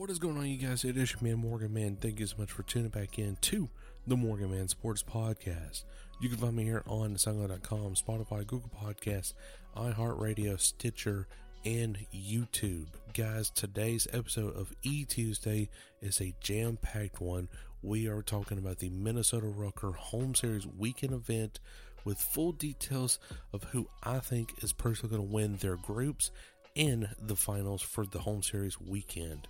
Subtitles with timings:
[0.00, 0.82] What is going on, you guys?
[0.86, 1.94] It is your man, Morgan Man.
[1.94, 3.68] Thank you so much for tuning back in to
[4.06, 5.84] the Morgan Man Sports Podcast.
[6.22, 9.34] You can find me here on SoundCloud.com, Spotify, Google Podcasts,
[9.76, 11.28] iHeartRadio, Stitcher,
[11.66, 12.86] and YouTube.
[13.12, 15.68] Guys, today's episode of E Tuesday
[16.00, 17.50] is a jam packed one.
[17.82, 21.60] We are talking about the Minnesota Rokkr Home Series weekend event
[22.06, 23.18] with full details
[23.52, 26.30] of who I think is personally going to win their groups
[26.74, 29.46] in the finals for the home series weekend.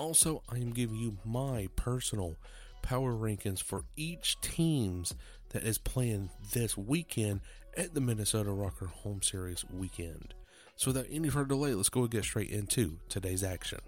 [0.00, 2.36] Also, I am giving you my personal
[2.80, 5.14] power rankings for each teams
[5.50, 7.42] that is playing this weekend
[7.76, 10.32] at the Minnesota Rokkr Home Series weekend.
[10.76, 13.80] So without any further delay, let's go and get straight into today's action.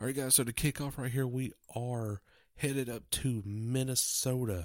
[0.00, 0.34] All right, guys.
[0.34, 2.22] So to kick off right here, we are
[2.56, 4.64] headed up to Minnesota.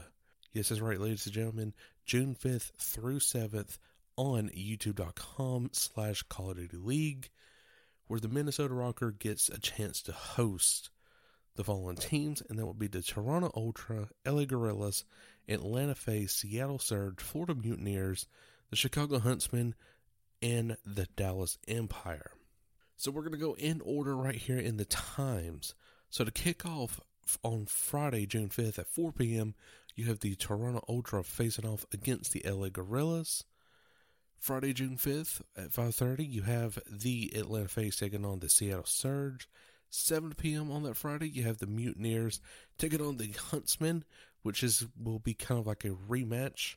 [0.53, 1.73] Yes, that's right, ladies and gentlemen.
[2.05, 3.79] June 5th through 7th
[4.15, 7.31] on youtube.com slash Call of Duty League
[8.13, 10.91] where the Minnesota Rokkr gets a chance to host
[11.55, 15.03] the following teams, and that would be the Toronto Ultra, LA Guerrillas,
[15.49, 18.27] Atlanta FaZe, Seattle Surge, Florida Mutineers,
[18.69, 19.73] the Chicago Huntsmen,
[20.43, 22.29] and the Dallas Empire.
[22.97, 25.73] So we're going to go in order right here in the times.
[26.11, 27.01] So to kick off
[27.41, 29.55] on Friday, June 5th at 4 p.m.,
[29.95, 33.43] you have the Toronto Ultra facing off against the LA Guerrillas.
[34.43, 39.47] Friday, June 5th at 5.30, you have the Atlanta FaZe taking on the Seattle Surge.
[39.89, 40.69] 7 p.m.
[40.69, 42.41] on that Friday, you have the Mutineers
[42.77, 44.03] taking on the Huntsmen,
[44.41, 46.75] which is will be kind of like a rematch,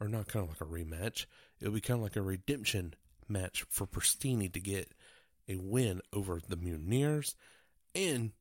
[0.00, 1.26] or not kind of like a rematch.
[1.60, 2.94] It'll be kind of like a redemption
[3.28, 4.90] match for Prestinni to get
[5.48, 7.36] a win over the Mutineers.
[7.94, 8.32] And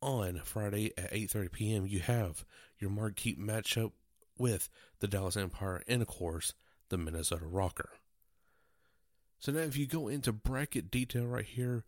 [0.00, 2.46] on Friday at 8:30 p.m., you have
[2.78, 3.92] your marquee matchup
[4.38, 6.54] with the Dallas Empire and, of course,
[6.90, 7.88] the Minnesota Rokkr.
[9.38, 11.84] So now, if you go into bracket detail right here,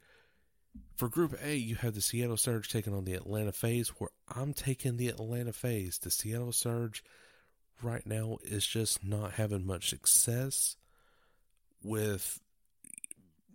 [0.96, 4.54] for Group A, you have the Seattle Surge taking on the Atlanta FaZe, where I'm
[4.54, 5.98] taking the Atlanta FaZe.
[5.98, 7.04] The Seattle Surge
[7.82, 10.76] right now is just not having much success
[11.82, 12.40] with,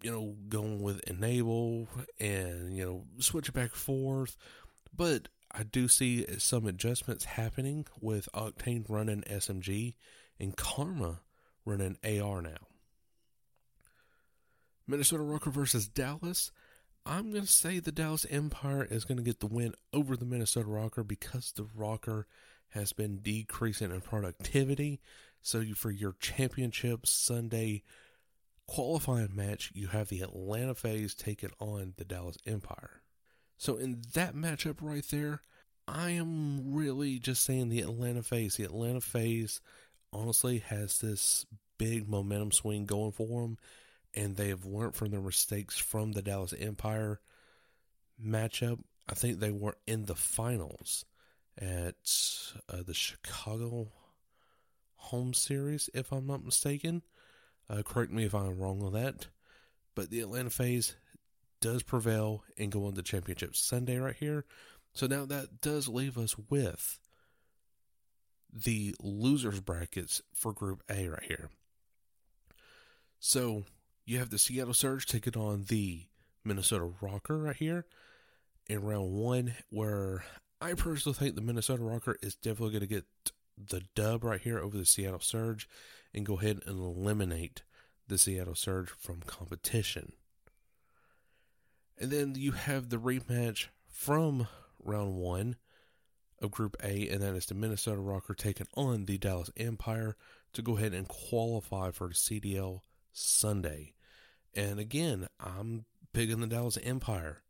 [0.04, 1.88] you know, going with Enable
[2.20, 4.38] and, you know, switching back forth.
[4.96, 9.96] But I do see some adjustments happening with Octane running SMG
[10.40, 11.22] and Karma
[11.68, 12.68] running AR now.
[14.88, 16.52] Minnesota Rokkr versus Dallas.
[17.06, 20.26] I'm going to say the Dallas Empire is going to get the win over the
[20.26, 22.24] Minnesota Rokkr because the Rokkr
[22.70, 25.00] has been decreasing in productivity.
[25.42, 27.84] So for your championship Sunday
[28.68, 33.02] qualifying match, you have the Atlanta FaZe taking on the Dallas Empire.
[33.58, 35.42] So in that matchup right there,
[35.88, 38.58] I am really just saying the Atlanta FaZe.
[38.58, 39.62] The Atlanta FaZe
[40.14, 41.46] honestly has this
[41.78, 43.58] big momentum swing going for them,
[44.14, 47.20] and they have learned from their mistakes from the Dallas Empire
[48.24, 48.80] matchup.
[49.10, 51.06] I think they were in the finals
[51.58, 51.96] at
[52.70, 53.92] uh, the Chicago
[54.96, 57.02] home series, if I'm not mistaken.
[57.70, 59.28] Uh, correct me if I'm wrong on that.
[59.96, 60.96] But the Atlanta FaZe
[61.62, 64.46] does prevail and go on the championship Sunday right here.
[64.94, 67.00] So now that does leave us with
[68.52, 71.50] the losers brackets for Group A right here.
[73.20, 73.64] So
[74.06, 76.04] you have the Seattle Surge taking on the
[76.44, 77.86] Minnesota Rokkr right here
[78.68, 80.24] in round one, where
[80.62, 83.06] I personally think the Minnesota Rokkr is definitely going to get
[83.58, 85.68] the dub right here over the Seattle Surge
[86.14, 87.64] and go ahead and eliminate
[88.08, 90.14] the Seattle Surge from competition.
[92.00, 94.48] And then you have the rematch from
[94.84, 95.56] round one
[96.40, 100.16] of Group A, and that is the Minnesota Rokkr taking on the Dallas Empire
[100.54, 102.82] to go ahead and qualify for the CDL
[103.14, 103.94] Sunday.
[104.54, 107.42] And again, I'm picking the Dallas Empire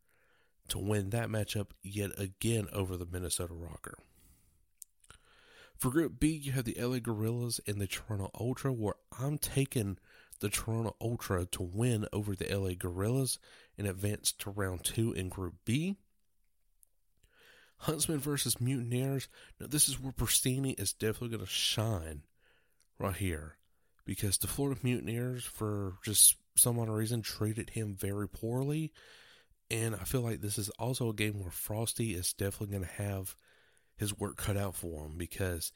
[0.70, 3.94] to win that matchup yet again over the Minnesota Rokkr.
[5.78, 9.98] For Group B, you have the LA Guerrillas and the Toronto Ultra, where I'm taking
[10.40, 13.38] the Toronto Ultra to win over the LA Guerrillas
[13.78, 15.98] and advance to round two in Group B.
[17.80, 19.28] Huntsman versus Mutineers.
[19.60, 22.24] Now, this is where Prestinni is definitely going to shine
[23.00, 23.58] right here
[24.06, 28.92] because the Florida Mutineers, for just some odd reason, treated him very poorly.
[29.70, 33.04] And I feel like this is also a game where Frosty is definitely going to
[33.04, 33.36] have
[33.98, 35.72] his work cut out for him because,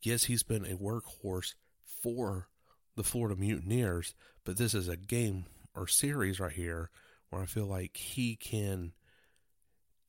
[0.00, 1.54] yes, he's been a workhorse
[2.02, 2.48] for
[2.96, 4.14] the Florida Mutineers,
[4.44, 6.90] but this is a game or series right here
[7.30, 8.92] where I feel like he can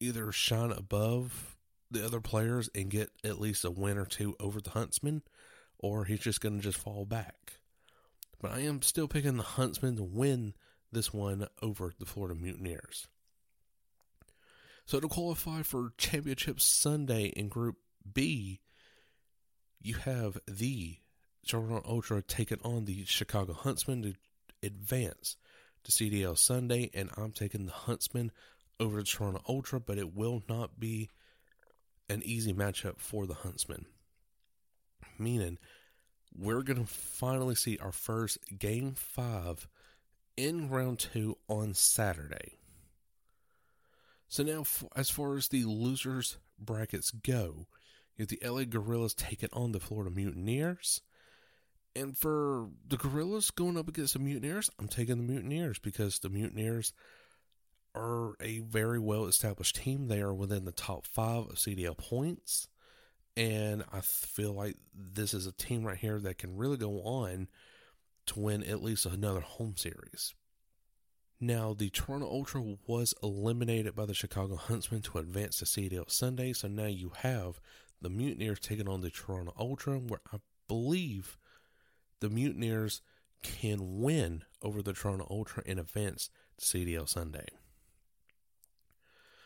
[0.03, 1.55] either shine above
[1.89, 5.21] the other players and get at least a win or two over the Huntsman,
[5.77, 7.59] or he's just going to just fall back.
[8.41, 10.53] But I am still picking the Huntsman to win
[10.91, 13.07] this one over the Florida Mutineers.
[14.85, 17.77] So to qualify for Championship Sunday in Group
[18.11, 18.59] B,
[19.81, 20.97] you have the
[21.47, 24.13] Toronto Ultra taking on the Chicago Huntsman to
[24.61, 25.37] advance
[25.83, 28.31] to CDL Sunday, and I'm taking the Huntsman
[28.79, 31.09] over to Toronto Ultra, but it will not be
[32.09, 33.85] an easy matchup for the Huntsman.
[35.17, 35.57] Meaning,
[36.35, 39.67] we're going to finally see our first game five
[40.35, 42.57] in round two on Saturday.
[44.27, 44.63] So, now
[44.95, 47.67] as far as the losers brackets go,
[48.15, 51.01] you have the LA Guerrillas taking on the Florida Mutineers.
[51.95, 56.29] And for the Guerrillas going up against the Mutineers, I'm taking the Mutineers because the
[56.29, 56.93] Mutineers
[57.95, 60.07] are a very well established team.
[60.07, 62.67] They are within the top five of CDL points.
[63.35, 67.47] And I feel like this is a team right here that can really go on
[68.27, 70.33] to win at least another home series.
[71.39, 76.53] Now, the Toronto Ultra was eliminated by the Chicago Huntsmen to advance to CDL Sunday.
[76.53, 77.59] So now you have
[78.01, 80.37] the Mutineers taking on the Toronto Ultra, where I
[80.67, 81.37] believe
[82.19, 83.01] the Mutineers
[83.41, 87.47] can win over the Toronto Ultra in advance to CDL Sunday.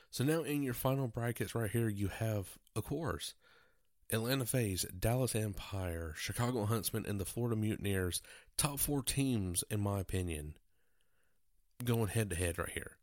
[0.09, 3.33] So now in your final brackets right here, you have, of course,
[4.11, 8.21] Atlanta FaZe, Dallas Empire, Chicago Huntsmen, and the Florida Mutineers.
[8.55, 10.53] Top four teams, in my opinion,
[11.83, 12.97] going head to head right here.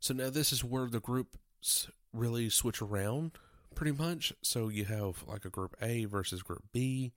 [0.00, 3.32] So now this is where the groups really switch around
[3.74, 4.32] pretty much.
[4.42, 7.12] So you have like a group A versus group B,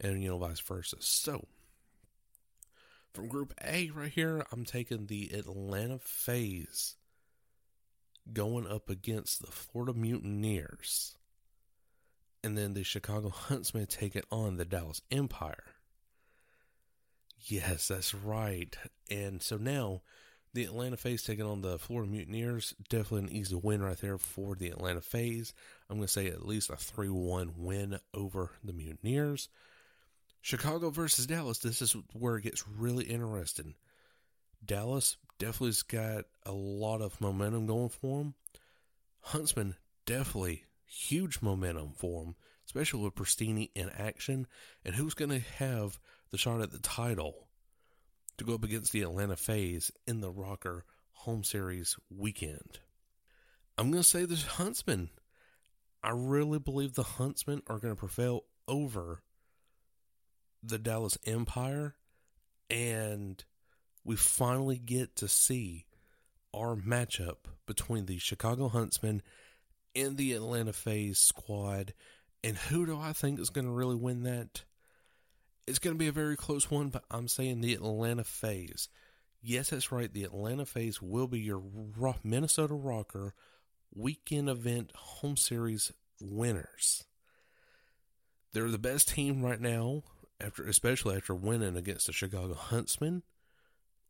[0.00, 0.96] and you know, vice versa.
[1.00, 1.46] So
[3.14, 6.96] from group A right here, I'm taking the Atlanta FaZe
[8.32, 11.16] going up against the Florida Mutineers.
[12.42, 15.64] And then the Chicago Huntsmen taking on the Dallas Empire.
[17.40, 18.76] Yes, that's right.
[19.10, 20.02] And so now
[20.54, 22.74] the Atlanta FaZe taking on the Florida Mutineers.
[22.88, 25.52] Definitely an easy win right there for the Atlanta FaZe.
[25.88, 29.48] I'm going to say at least a 3 1 win over the Mutineers.
[30.40, 31.58] Chicago versus Dallas.
[31.58, 33.74] This is where it gets really interesting.
[34.64, 38.34] Dallas definitely's got a lot of momentum going for him.
[39.20, 39.76] Huntsman
[40.06, 42.34] definitely huge momentum for him,
[42.66, 44.46] especially with Prestinni in action.
[44.84, 45.98] And who's going to have
[46.30, 47.48] the shot at the title
[48.36, 50.82] to go up against the Atlanta FaZe in the ROKKR
[51.12, 52.80] Home Series weekend?
[53.76, 55.10] I'm going to say the Huntsman.
[56.02, 59.22] I really believe the Huntsmen are going to prevail over
[60.62, 61.94] the Dallas Empire
[62.70, 63.44] and
[64.08, 65.84] we finally get to see
[66.54, 69.20] our matchup between the Chicago Huntsmen
[69.94, 71.92] and the Atlanta FaZe squad.
[72.42, 74.64] And who do I think is going to really win that?
[75.66, 78.88] It's going to be a very close one, but I'm saying the Atlanta FaZe.
[79.42, 80.10] Yes, that's right.
[80.10, 81.62] The Atlanta FaZe will be your
[82.24, 83.32] Minnesota Rokkr
[83.94, 87.04] weekend event home series winners.
[88.54, 90.04] They're the best team right now,
[90.40, 93.22] after especially after winning against the Chicago Huntsmen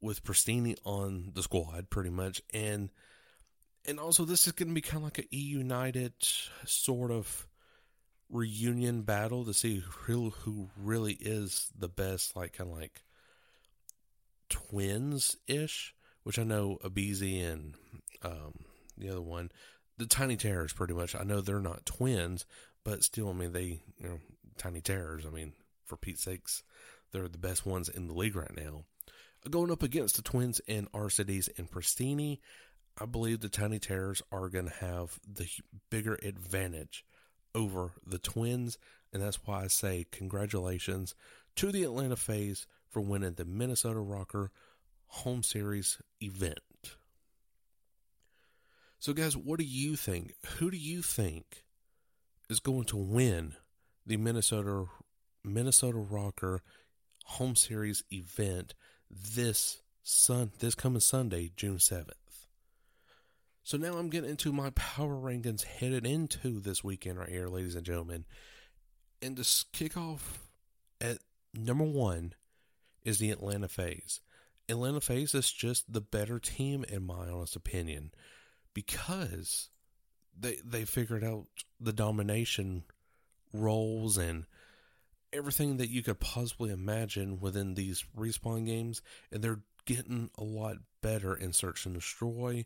[0.00, 2.90] with Prestinni on the squad, pretty much, and
[3.86, 6.12] and also this is going to be kind of like a E United
[6.64, 7.46] sort of
[8.30, 13.02] reunion battle to see who who really is the best, like kind of like
[14.48, 17.74] twins ish, which I know aBeZy and
[18.22, 18.64] um,
[18.96, 19.50] the other one,
[19.96, 21.14] the Tiny Terrors, pretty much.
[21.14, 22.46] I know they're not twins,
[22.84, 24.18] but still, I mean, they you know
[24.58, 25.24] Tiny Terrors.
[25.26, 26.62] I mean, for Pete's sakes,
[27.12, 28.84] they're the best ones in the league right now
[29.48, 32.38] going up against the Twins and Arcitys and Prestinni,
[33.00, 35.48] I believe the Tiny Terrors are going to have the
[35.90, 37.04] bigger advantage
[37.54, 38.78] over the Twins,
[39.12, 41.14] and that's why I say congratulations
[41.56, 44.48] to the Atlanta FaZe for winning the Minnesota Rokkr
[45.08, 46.60] Home Series event.
[49.00, 50.34] So, guys, what do you think?
[50.56, 51.64] Who do you think
[52.50, 53.54] is going to win
[54.04, 54.86] the Minnesota
[55.44, 56.58] Minnesota ROKKR
[57.24, 58.74] Home Series event?
[59.10, 62.12] This sun this coming Sunday, June 7th.
[63.62, 67.74] So now I'm getting into my power rankings headed into this weekend right here, ladies
[67.74, 68.24] and gentlemen.
[69.20, 70.48] And to kick off
[71.00, 71.18] at
[71.54, 72.32] number one
[73.04, 74.20] is the Atlanta FaZe.
[74.68, 78.12] Atlanta FaZe is just the better team, in my honest opinion,
[78.74, 79.70] because
[80.38, 81.46] they they figured out
[81.80, 82.84] the domination
[83.52, 84.44] roles and
[85.32, 90.76] everything that you could possibly imagine within these respawn games, and they're getting a lot
[91.02, 92.64] better in search and destroy.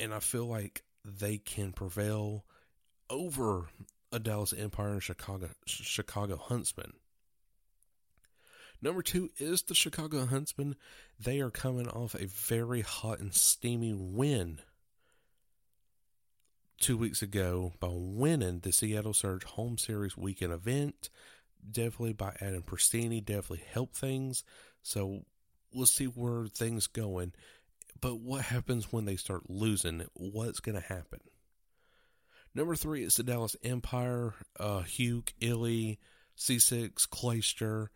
[0.00, 2.44] And I feel like they can prevail
[3.10, 3.68] over
[4.10, 6.92] a Dallas Empire and Chicago Chicago Huntsman.
[8.80, 10.76] Number two is the Chicago Huntsman.
[11.18, 14.60] They are coming off a very hot and steamy win
[16.80, 21.08] two weeks ago by winning the Seattle Surge Home Series weekend event.
[21.68, 24.44] Definitely by Adam Prestinni, definitely helped things.
[24.82, 25.24] So
[25.72, 27.32] we'll see where things going.
[28.00, 30.04] But what happens when they start losing?
[30.14, 31.20] What's going to happen?
[32.54, 34.34] Number three is the Dallas Empire.
[34.58, 35.98] Uh, Huke, iLLeY,
[36.38, 37.88] C6, Clayster.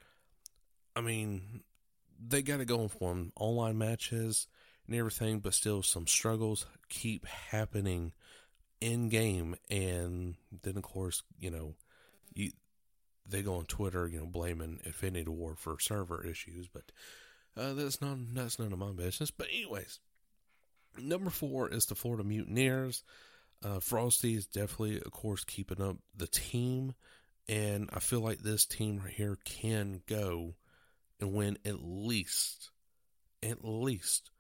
[0.96, 1.62] I mean,
[2.18, 3.32] they got it going for them.
[3.37, 4.48] Online matches
[4.87, 8.12] and everything, but still some struggles keep happening
[8.80, 9.54] in game.
[9.70, 11.75] And then, of course, you know,
[12.34, 12.50] you,
[13.28, 16.85] they go on Twitter, you know, blaming Infinity Ward for server issues, but
[17.56, 19.30] uh, that's not that's none of my business.
[19.30, 20.00] But anyways,
[20.99, 23.02] number four is the Florida Mutineers.
[23.64, 26.94] Uh, Frosty is definitely, of course, keeping up the team,
[27.49, 30.54] and I feel like this team right here can go
[31.20, 32.70] and win at least,
[33.42, 34.30] at least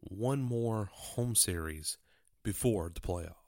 [0.00, 1.96] one more home series
[2.42, 3.45] before the playoffs.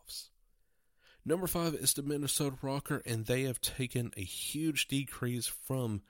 [1.29, 6.01] Number five is the Minnesota Rokkr, and they have taken a huge decrease from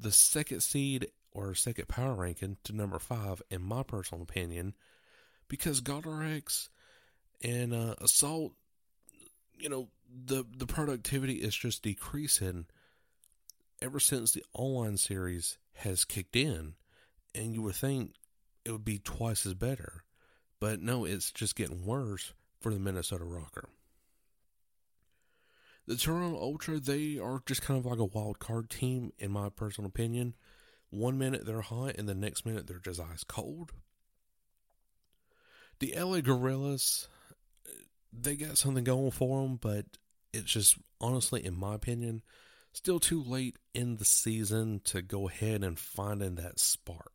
[0.00, 4.72] the second seed or second power ranking to number five, in my personal opinion,
[5.48, 6.70] because GodRx
[7.42, 8.54] and uh, Assault,
[9.52, 12.64] you know, the the productivity is just decreasing
[13.82, 16.72] ever since the online series has kicked in,
[17.34, 18.14] and you would think
[18.64, 20.04] it would be twice as better,
[20.58, 23.66] but no, it's just getting worse for the Minnesota Rokkr.
[25.86, 29.50] The Toronto Ultra, they are just kind of like a wild card team, in my
[29.50, 30.34] personal opinion.
[30.90, 33.72] One minute they're hot, and the next minute they're just ice cold.
[35.80, 37.08] The LA Guerrillas,
[38.12, 39.84] they got something going for them, but
[40.32, 42.22] it's just honestly, in my opinion,
[42.72, 47.12] still too late in the season to go ahead and finding that spark.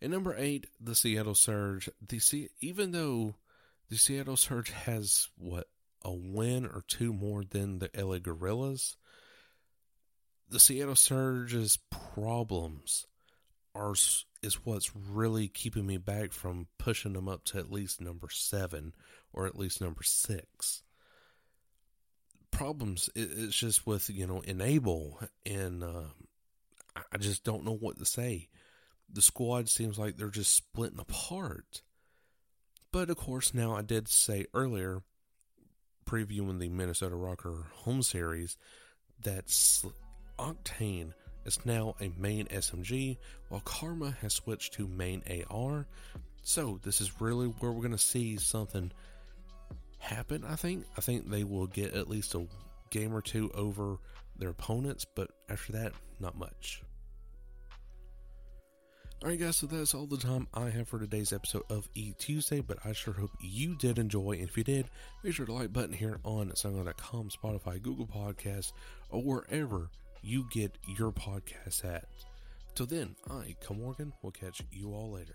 [0.00, 1.88] And number eight, the Seattle Surge.
[2.06, 3.34] The even though
[3.88, 5.66] the Seattle Surge has what
[6.08, 8.96] a win or two more than the LA Guerrillas,
[10.48, 13.06] the Seattle Surge's problems
[13.74, 13.94] are
[14.42, 18.92] is what's really keeping me back from pushing them up to at least number seven
[19.32, 20.82] or at least number six.
[22.50, 26.08] Problems it's just with you know enable and uh,
[27.12, 28.48] I just don't know what to say.
[29.12, 31.82] The squad seems like they're just splitting apart.
[32.90, 35.02] But of course, now I did say earlier,
[36.08, 38.56] previewing the Minnesota Rokkr home series,
[39.22, 39.46] that
[40.38, 41.12] Octane
[41.44, 45.86] is now a main SMG, while Karma has switched to main AR.
[46.42, 48.90] So this is really where we're going to see something
[49.98, 50.44] happen.
[50.48, 50.86] I think.
[50.96, 52.46] I think they will get at least a
[52.90, 53.98] game or two over
[54.38, 56.82] their opponents, but after that, not much.
[59.20, 62.60] Alright, guys, so that's all the time I have for today's episode of E Tuesday,
[62.60, 64.34] but I sure hope you did enjoy.
[64.34, 64.88] And if you did,
[65.24, 68.72] make sure to like button here on SoundCloud.com, Spotify, Google Podcasts,
[69.10, 69.90] or wherever
[70.22, 72.04] you get your podcasts at.
[72.76, 75.34] Till then, I, Cole Morgan, will catch you all later.